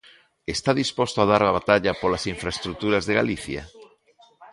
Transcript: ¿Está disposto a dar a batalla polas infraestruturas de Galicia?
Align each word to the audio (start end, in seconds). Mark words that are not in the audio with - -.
¿Está 0.55 0.71
disposto 0.81 1.17
a 1.21 1.29
dar 1.31 1.43
a 1.45 1.55
batalla 1.59 1.97
polas 2.01 2.23
infraestruturas 2.33 3.03
de 3.05 3.17
Galicia? 3.19 3.61